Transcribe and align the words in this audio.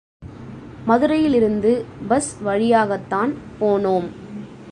மதுரையிலிருந்து 0.85 1.85
பஸ் 2.07 2.37
வழியாகத்தான் 2.43 3.31
போனோம். 3.59 4.07